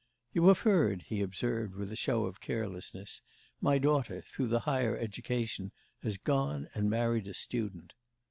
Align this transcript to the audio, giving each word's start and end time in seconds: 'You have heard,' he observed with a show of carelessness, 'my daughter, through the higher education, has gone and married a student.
'You 0.33 0.47
have 0.47 0.61
heard,' 0.61 1.03
he 1.09 1.21
observed 1.21 1.75
with 1.75 1.91
a 1.91 1.95
show 1.95 2.25
of 2.25 2.41
carelessness, 2.41 3.21
'my 3.61 3.77
daughter, 3.77 4.23
through 4.23 4.47
the 4.47 4.61
higher 4.61 4.97
education, 4.97 5.71
has 6.01 6.17
gone 6.17 6.67
and 6.73 6.89
married 6.89 7.27
a 7.27 7.35
student. 7.35 7.93